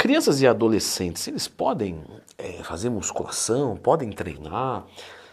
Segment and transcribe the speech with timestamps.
[0.00, 2.02] Crianças e adolescentes, eles podem
[2.38, 4.86] é, fazer musculação, podem treinar,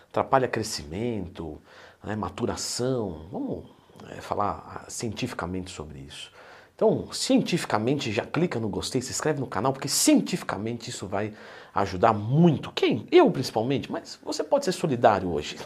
[0.09, 1.57] atrapalha crescimento,
[2.03, 3.27] né, maturação.
[3.31, 3.63] Vamos
[4.09, 6.29] é, falar ah, cientificamente sobre isso.
[6.75, 11.33] Então, cientificamente, já clica no gostei, se inscreve no canal, porque cientificamente isso vai
[11.73, 12.69] ajudar muito.
[12.73, 13.07] Quem?
[13.09, 15.57] Eu principalmente, mas você pode ser solidário hoje.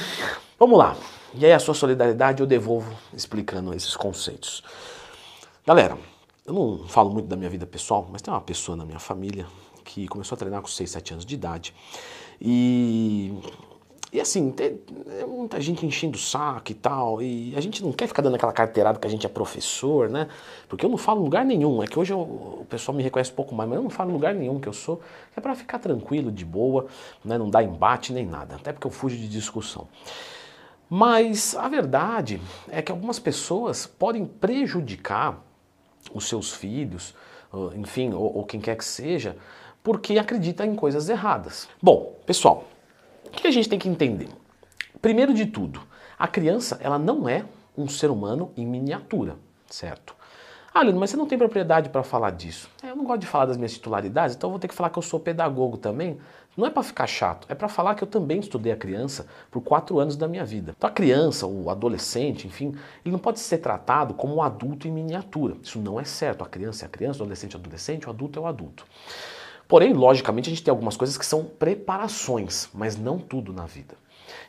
[0.58, 0.96] Vamos lá.
[1.34, 4.64] E aí a sua solidariedade eu devolvo explicando esses conceitos.
[5.66, 5.98] Galera,
[6.46, 9.46] eu não falo muito da minha vida pessoal, mas tem uma pessoa na minha família
[9.84, 11.74] que começou a treinar com 6, 7 anos de idade.
[12.40, 13.34] E
[14.12, 14.80] e assim, tem
[15.28, 18.52] muita gente enchendo o saco e tal, e a gente não quer ficar dando aquela
[18.52, 20.28] carteirada que a gente é professor, né?
[20.68, 23.34] Porque eu não falo lugar nenhum, é que hoje eu, o pessoal me reconhece um
[23.34, 25.02] pouco mais, mas eu não falo lugar nenhum que eu sou,
[25.36, 26.86] é para ficar tranquilo, de boa,
[27.22, 27.36] né?
[27.36, 29.86] não dar embate nem nada, até porque eu fujo de discussão.
[30.88, 35.44] Mas a verdade é que algumas pessoas podem prejudicar
[36.12, 37.14] os seus filhos,
[37.74, 39.36] enfim, ou, ou quem quer que seja,
[39.82, 41.68] porque acredita em coisas erradas.
[41.80, 42.64] Bom, pessoal,
[43.26, 44.28] o que a gente tem que entender?
[45.00, 45.80] Primeiro de tudo,
[46.18, 47.44] a criança ela não é
[47.76, 49.36] um ser humano em miniatura,
[49.68, 50.15] certo?
[50.76, 52.68] Ah, Leandro, mas você não tem propriedade para falar disso.
[52.82, 54.90] É, eu não gosto de falar das minhas titularidades, então eu vou ter que falar
[54.90, 56.18] que eu sou pedagogo também.
[56.54, 59.62] Não é para ficar chato, é para falar que eu também estudei a criança por
[59.62, 60.74] quatro anos da minha vida.
[60.76, 64.90] Então a criança, o adolescente, enfim, ele não pode ser tratado como um adulto em
[64.90, 65.56] miniatura.
[65.62, 66.44] Isso não é certo.
[66.44, 68.84] A criança é a criança, o adolescente é o adolescente, o adulto é o adulto.
[69.66, 73.94] Porém, logicamente, a gente tem algumas coisas que são preparações, mas não tudo na vida.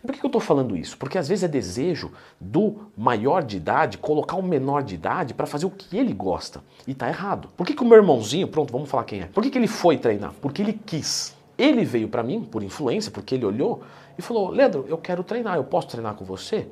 [0.03, 0.97] E por que eu estou falando isso?
[0.97, 5.45] Porque às vezes é desejo do maior de idade colocar o menor de idade para
[5.45, 6.63] fazer o que ele gosta.
[6.85, 7.49] E está errado.
[7.55, 9.25] Por que, que o meu irmãozinho, pronto, vamos falar quem é.
[9.25, 10.33] Por que, que ele foi treinar?
[10.41, 11.35] Porque ele quis.
[11.57, 13.83] Ele veio para mim, por influência, porque ele olhou
[14.17, 16.67] e falou: Leandro, eu quero treinar, eu posso treinar com você?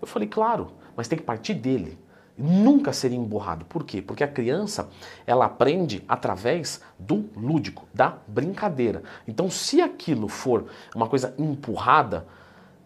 [0.00, 1.98] Eu falei: claro, mas tem que partir dele
[2.40, 3.64] nunca seria emburrado.
[3.66, 4.00] Por quê?
[4.00, 4.88] Porque a criança,
[5.26, 9.02] ela aprende através do lúdico, da brincadeira.
[9.28, 12.26] Então, se aquilo for uma coisa empurrada,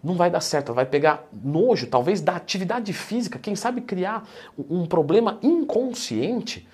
[0.04, 4.28] não vai dar certo, ela vai pegar nojo, talvez da atividade física, quem sabe criar
[4.70, 6.68] um problema inconsciente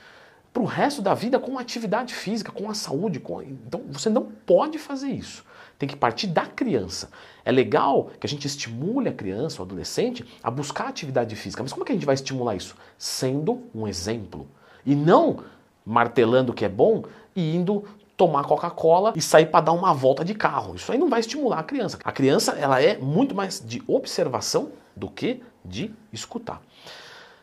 [0.52, 3.20] para o resto da vida com a atividade física, com a saúde.
[3.20, 3.40] Com...
[3.40, 5.44] Então, você não pode fazer isso
[5.80, 7.08] tem que partir da criança.
[7.42, 11.62] É legal que a gente estimule a criança, o adolescente, a buscar atividade física.
[11.62, 12.76] Mas como é que a gente vai estimular isso?
[12.98, 14.46] Sendo um exemplo.
[14.84, 15.42] E não
[15.84, 17.04] martelando que é bom
[17.34, 17.82] e indo
[18.20, 20.74] tomar Coca-Cola e sair para dar uma volta de carro.
[20.74, 21.98] Isso aí não vai estimular a criança.
[22.04, 26.60] A criança ela é muito mais de observação do que de escutar.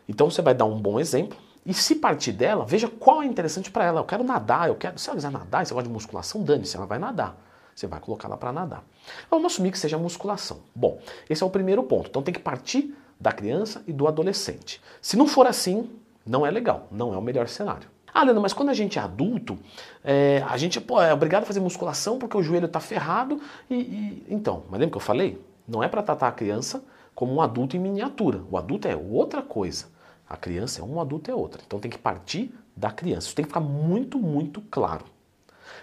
[0.07, 1.35] Então você vai dar um bom exemplo
[1.65, 4.01] e se partir dela, veja qual é interessante para ela.
[4.01, 4.99] Eu quero nadar, eu quero.
[4.99, 7.35] Se ela quiser nadar, se ela gosta de musculação, dane-se, ela vai nadar.
[7.73, 8.83] Você vai colocar ela para nadar.
[9.31, 10.59] Vamos assumir que seja musculação.
[10.75, 12.07] Bom, esse é o primeiro ponto.
[12.07, 14.79] Então tem que partir da criança e do adolescente.
[15.01, 15.89] Se não for assim,
[16.23, 17.89] não é legal, não é o melhor cenário.
[18.17, 19.59] Ah, Leandro, mas quando a gente é adulto,
[20.03, 23.39] é, a gente pô, é obrigado a fazer musculação porque o joelho está ferrado
[23.69, 25.39] e, e, Então, mas lembra que eu falei?
[25.67, 26.83] Não é para tratar a criança
[27.13, 28.41] como um adulto em miniatura.
[28.49, 29.85] O adulto é outra coisa.
[30.27, 31.61] A criança é um, o adulto é outra.
[31.63, 33.27] Então tem que partir da criança.
[33.27, 35.05] Isso tem que ficar muito, muito claro.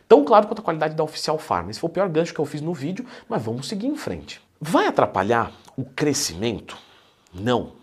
[0.09, 1.71] Tão claro quanto a qualidade da Oficial Farm.
[1.71, 4.43] Esse foi o pior gancho que eu fiz no vídeo, mas vamos seguir em frente.
[4.61, 6.77] Vai atrapalhar o crescimento?
[7.33, 7.75] Não.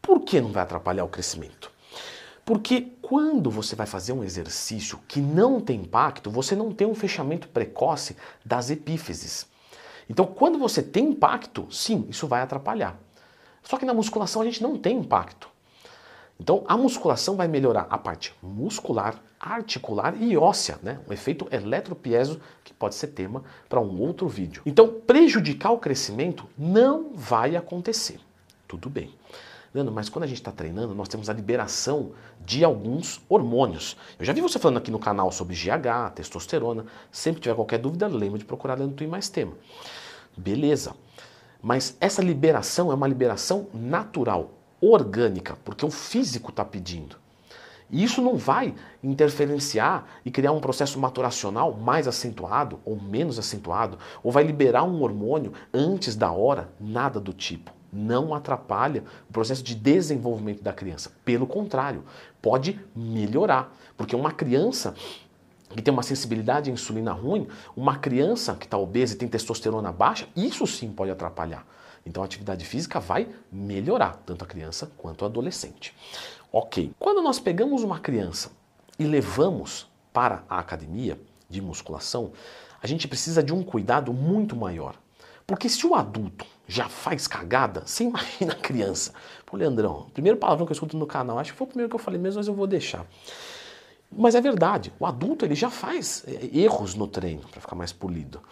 [0.00, 1.61] Por que não vai atrapalhar o crescimento?
[2.44, 6.94] Porque quando você vai fazer um exercício que não tem impacto, você não tem um
[6.94, 9.46] fechamento precoce das epífises.
[10.08, 12.98] Então, quando você tem impacto, sim, isso vai atrapalhar.
[13.62, 15.48] Só que na musculação a gente não tem impacto.
[16.40, 20.98] Então, a musculação vai melhorar a parte muscular, articular e óssea, né?
[21.08, 24.62] Um efeito eletropieso que pode ser tema para um outro vídeo.
[24.66, 28.18] Então, prejudicar o crescimento não vai acontecer.
[28.66, 29.14] Tudo bem.
[29.74, 32.12] Leandro, mas quando a gente está treinando, nós temos a liberação
[32.44, 33.96] de alguns hormônios.
[34.18, 36.84] Eu já vi você falando aqui no canal sobre GH, testosterona.
[37.10, 39.54] Sempre tiver qualquer dúvida, lembre de procurar dentro do Mais Tema.
[40.36, 40.94] Beleza.
[41.62, 44.50] Mas essa liberação é uma liberação natural
[44.80, 47.21] orgânica, porque o físico está pedindo.
[47.92, 53.98] E isso não vai interferenciar e criar um processo maturacional mais acentuado ou menos acentuado,
[54.22, 57.70] ou vai liberar um hormônio antes da hora, nada do tipo.
[57.92, 61.12] Não atrapalha o processo de desenvolvimento da criança.
[61.22, 62.02] Pelo contrário,
[62.40, 63.76] pode melhorar.
[63.94, 64.94] Porque uma criança
[65.68, 67.46] que tem uma sensibilidade à insulina ruim,
[67.76, 71.66] uma criança que está obesa e tem testosterona baixa, isso sim pode atrapalhar.
[72.04, 75.94] Então a atividade física vai melhorar, tanto a criança quanto o adolescente.
[76.54, 78.50] Ok, quando nós pegamos uma criança
[78.98, 81.18] e levamos para a academia
[81.48, 82.32] de musculação,
[82.82, 84.94] a gente precisa de um cuidado muito maior.
[85.46, 89.14] Porque se o adulto já faz cagada, você imagina a criança.
[89.46, 91.96] Pô, Leandrão, primeiro palavrão que eu escuto no canal, acho que foi o primeiro que
[91.96, 93.06] eu falei mesmo, mas eu vou deixar.
[94.14, 97.92] Mas é verdade, o adulto ele já faz é, erros no treino para ficar mais
[97.92, 98.42] polido.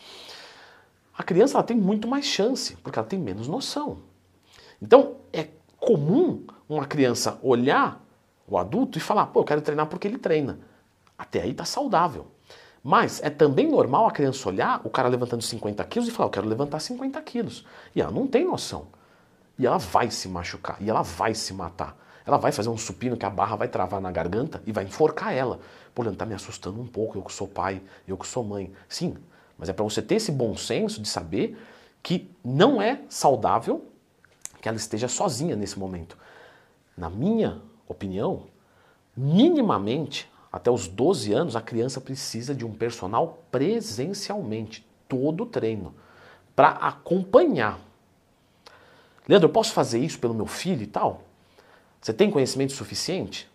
[1.14, 3.98] A criança ela tem muito mais chance, porque ela tem menos noção.
[4.80, 5.48] Então é
[5.80, 8.04] comum uma criança olhar
[8.46, 10.58] o adulto e falar, pô, eu quero treinar porque ele treina.
[11.16, 12.26] Até aí tá saudável.
[12.82, 16.30] Mas é também normal a criança olhar o cara levantando 50 quilos e falar, eu
[16.30, 17.64] quero levantar 50 quilos.
[17.94, 18.86] E ela não tem noção.
[19.58, 21.96] E ela vai se machucar, e ela vai se matar.
[22.24, 25.34] Ela vai fazer um supino que a barra vai travar na garganta e vai enforcar
[25.34, 25.60] ela.
[25.94, 28.72] Pô, Leandro, tá me assustando um pouco, eu que sou pai, eu que sou mãe.
[28.88, 29.16] Sim,
[29.58, 31.58] mas é para você ter esse bom senso de saber
[32.02, 33.89] que não é saudável
[34.60, 36.16] que ela esteja sozinha nesse momento.
[36.96, 38.44] Na minha opinião,
[39.16, 45.94] minimamente, até os 12 anos, a criança precisa de um personal presencialmente, todo o treino,
[46.54, 47.78] para acompanhar.
[49.26, 51.22] Leandro, eu posso fazer isso pelo meu filho e tal?
[52.00, 53.48] Você tem conhecimento suficiente?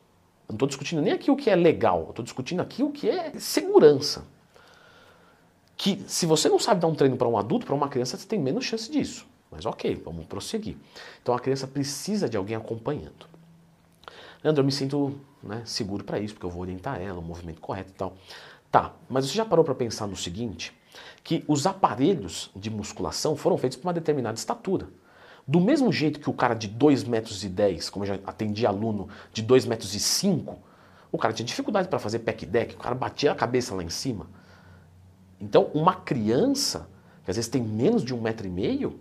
[0.47, 3.09] Eu não estou discutindo nem aqui o que é legal, estou discutindo aqui o que
[3.09, 4.25] é segurança.
[5.75, 8.25] Que se você não sabe dar um treino para um adulto, para uma criança, você
[8.25, 9.27] tem menos chance disso.
[9.55, 10.77] Mas ok, vamos prosseguir.
[11.21, 13.25] Então a criança precisa de alguém acompanhando.
[14.43, 17.61] Leandro, eu me sinto né, seguro para isso, porque eu vou orientar ela, o movimento
[17.61, 18.15] correto e tal.
[18.71, 20.75] Tá, mas você já parou para pensar no seguinte?
[21.23, 24.87] Que os aparelhos de musculação foram feitos para uma determinada estatura.
[25.47, 28.65] Do mesmo jeito que o cara de 2 metros e 10, como eu já atendi
[28.65, 30.59] aluno de 2 metros e 5,
[31.11, 33.89] o cara tinha dificuldade para fazer pack deck, o cara batia a cabeça lá em
[33.89, 34.27] cima.
[35.39, 36.89] Então, uma criança,
[37.23, 38.99] que às vezes tem menos de um metro e meio,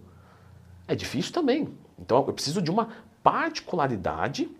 [0.86, 1.69] é difícil também.
[1.98, 2.88] Então, eu preciso de uma
[3.22, 4.50] particularidade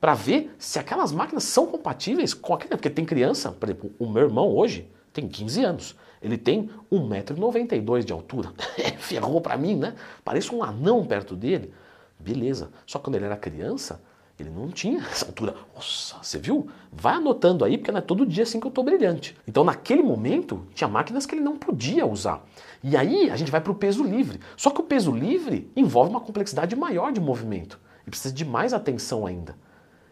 [0.00, 2.70] para ver se aquelas máquinas são compatíveis com aquele.
[2.70, 5.96] Porque tem criança, por exemplo, o meu irmão hoje tem 15 anos.
[6.20, 8.52] Ele tem 1,92m de altura.
[8.98, 9.94] Ferrou para mim, né?
[10.24, 11.72] Parece um anão perto dele.
[12.18, 12.70] Beleza.
[12.86, 14.00] Só que quando ele era criança,
[14.38, 15.54] ele não tinha essa altura.
[15.74, 16.68] Nossa, você viu?
[16.92, 19.36] Vai anotando aí, porque não é todo dia assim que eu estou brilhante.
[19.46, 22.44] Então, naquele momento, tinha máquinas que ele não podia usar.
[22.82, 24.40] E aí a gente vai para o peso livre.
[24.56, 28.72] Só que o peso livre envolve uma complexidade maior de movimento e precisa de mais
[28.72, 29.56] atenção ainda.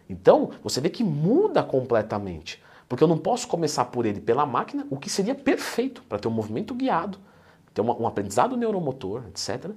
[0.09, 2.63] Então, você vê que muda completamente.
[2.89, 6.27] Porque eu não posso começar por ele pela máquina, o que seria perfeito para ter
[6.27, 7.19] um movimento guiado,
[7.73, 9.71] ter uma, um aprendizado neuromotor, etc.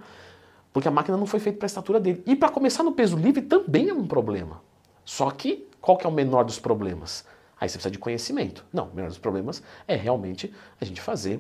[0.74, 2.24] Porque a máquina não foi feita para a estatura dele.
[2.26, 4.62] E para começar no peso livre também é um problema.
[5.06, 7.24] Só que, qual que é o menor dos problemas?
[7.62, 8.66] Aí você precisa de conhecimento.
[8.74, 11.40] Não, o menor dos problemas é realmente a gente fazer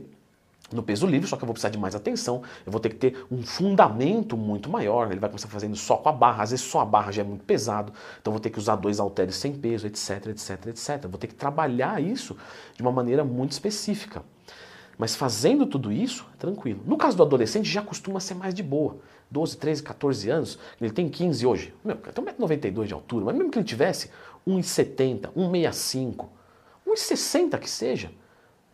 [0.71, 2.95] no peso livre, só que eu vou precisar de mais atenção, eu vou ter que
[2.95, 6.65] ter um fundamento muito maior, ele vai começar fazendo só com a barra, às vezes
[6.65, 9.53] só a barra já é muito pesado, então vou ter que usar dois halteres sem
[9.53, 11.07] peso, etc, etc, etc.
[11.07, 12.35] Vou ter que trabalhar isso
[12.75, 14.23] de uma maneira muito específica.
[14.97, 16.81] Mas fazendo tudo isso, é tranquilo.
[16.85, 18.97] No caso do adolescente, já costuma ser mais de boa.
[19.33, 23.49] 12, 13, 14 anos, ele tem 15 hoje, meu, tem 1,92m de altura, mas mesmo
[23.49, 24.11] que ele tivesse
[24.47, 26.27] 1,70, 1,65,
[26.87, 28.11] 1,60 que seja,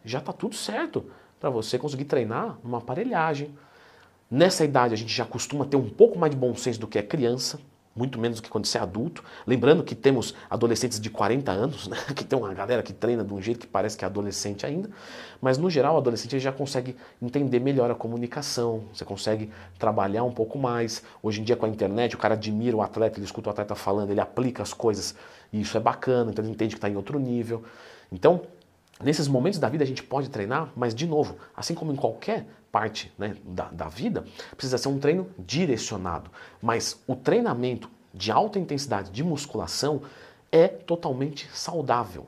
[0.04, 1.06] já está tudo certo
[1.40, 3.58] para você conseguir treinar numa aparelhagem.
[4.30, 7.00] Nessa idade a gente já costuma ter um pouco mais de bom senso do que
[7.00, 7.58] é criança,
[7.96, 9.24] muito menos do que quando você é adulto.
[9.46, 11.98] Lembrando que temos adolescentes de 40 anos, né?
[12.16, 14.90] que tem uma galera que treina de um jeito que parece que é adolescente ainda,
[15.42, 20.32] mas no geral o adolescente já consegue entender melhor a comunicação, você consegue trabalhar um
[20.32, 21.04] pouco mais.
[21.22, 23.76] Hoje em dia com a internet, o cara admira o atleta, ele escuta o atleta
[23.76, 25.16] falando, ele aplica as coisas
[25.52, 27.64] e isso é bacana, então ele entende que está em outro nível.
[28.12, 28.42] Então,
[29.02, 32.46] Nesses momentos da vida a gente pode treinar, mas de novo, assim como em qualquer
[32.70, 34.26] parte né, da, da vida,
[34.56, 36.30] precisa ser um treino direcionado.
[36.62, 40.02] Mas o treinamento de alta intensidade de musculação
[40.52, 42.26] é totalmente saudável,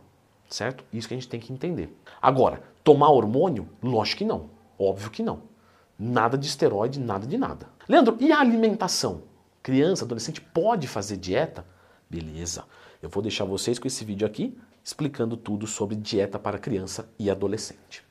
[0.50, 0.86] certo?
[0.94, 1.94] Isso que a gente tem que entender.
[2.22, 3.68] Agora, tomar hormônio?
[3.84, 4.50] Lógico que não.
[4.80, 5.42] Óbvio que não.
[6.00, 7.68] Nada de esteroide, nada de nada.
[7.88, 9.24] Leandro, e a alimentação?
[9.62, 11.66] Criança, adolescente pode fazer dieta?
[12.10, 12.64] Beleza.
[13.02, 17.30] Eu vou deixar vocês com esse vídeo aqui explicando tudo sobre dieta para criança e
[17.30, 18.11] adolescente.